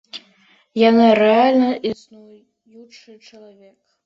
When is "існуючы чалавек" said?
1.91-3.77